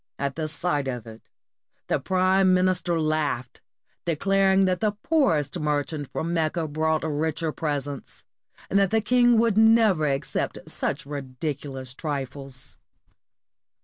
[0.17, 1.21] At sight of it,
[1.85, 3.61] the prime minister laughed,
[4.03, 8.23] declaring that the poorest merchant from Mecca brought richer presents,
[8.67, 12.77] and that the king would never accept such ridiculous trifles.